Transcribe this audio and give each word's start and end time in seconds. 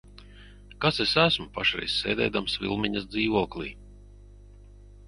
Kas 0.85 1.01
es 1.05 1.11
esmu 1.25 1.45
pašreiz 1.59 1.99
sēdēdams 1.99 2.59
Vilmiņas 2.65 3.07
dzīvoklī? 3.13 3.71